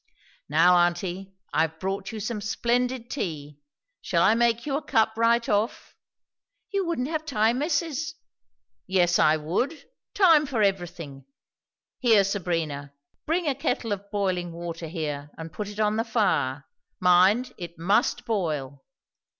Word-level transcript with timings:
"Now, 0.49 0.77
aunty, 0.77 1.31
I've 1.53 1.79
brought 1.79 2.11
you 2.11 2.19
some 2.19 2.41
splendid 2.41 3.07
tea. 3.07 3.59
Shall 4.01 4.23
I 4.23 4.33
make 4.33 4.65
you 4.65 4.75
a 4.75 4.81
cup, 4.81 5.13
right 5.15 5.47
off?" 5.47 5.95
"You 6.73 6.87
wouldn't 6.87 7.07
have 7.07 7.23
time 7.23 7.59
missus" 7.59 8.15
"Yes, 8.87 9.19
I 9.19 9.37
would! 9.37 9.85
Time 10.15 10.47
for 10.47 10.63
everything. 10.63 11.25
Here, 11.99 12.23
Sabrina, 12.23 12.93
bring 13.27 13.45
a 13.47 13.53
kettle 13.53 13.91
of 13.91 14.09
boiling 14.09 14.51
water 14.53 14.87
here 14.87 15.29
and 15.37 15.53
put 15.53 15.67
it 15.69 15.79
on 15.79 15.97
the 15.97 16.03
fire; 16.03 16.65
mind, 16.99 17.53
it 17.59 17.77
must 17.77 18.25
boil." 18.25 18.83